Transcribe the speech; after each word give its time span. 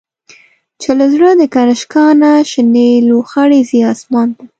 چی 0.81 0.89
له 0.99 1.05
زړه 1.13 1.29
د”کنشکا”نه، 1.41 2.31
شنی 2.51 2.89
لو 3.07 3.17
خړی 3.31 3.61
ځی 3.69 3.79
آسمان 3.93 4.27
ته 4.37 4.43